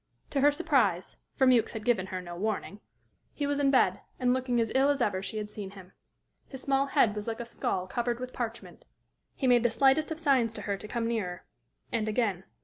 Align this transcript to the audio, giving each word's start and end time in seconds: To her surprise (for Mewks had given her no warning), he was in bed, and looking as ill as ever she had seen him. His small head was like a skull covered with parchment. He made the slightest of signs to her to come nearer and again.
To 0.31 0.41
her 0.41 0.51
surprise 0.51 1.17
(for 1.35 1.45
Mewks 1.45 1.73
had 1.73 1.85
given 1.85 2.07
her 2.07 2.23
no 2.23 2.35
warning), 2.35 2.79
he 3.33 3.45
was 3.45 3.59
in 3.59 3.69
bed, 3.69 3.99
and 4.19 4.33
looking 4.33 4.59
as 4.59 4.71
ill 4.73 4.89
as 4.89 4.99
ever 4.99 5.21
she 5.21 5.37
had 5.37 5.51
seen 5.51 5.69
him. 5.69 5.91
His 6.47 6.63
small 6.63 6.87
head 6.87 7.13
was 7.15 7.27
like 7.27 7.39
a 7.39 7.45
skull 7.45 7.85
covered 7.85 8.19
with 8.19 8.33
parchment. 8.33 8.83
He 9.35 9.45
made 9.45 9.61
the 9.61 9.69
slightest 9.69 10.09
of 10.09 10.17
signs 10.17 10.55
to 10.55 10.63
her 10.63 10.75
to 10.75 10.87
come 10.87 11.07
nearer 11.07 11.45
and 11.91 12.07
again. 12.07 12.45